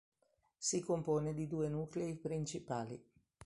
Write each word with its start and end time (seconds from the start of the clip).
Si 0.57 0.79
compone 0.79 1.31
di 1.35 1.45
due 1.45 1.69
nuclei 1.69 2.15
principali. 2.15 2.99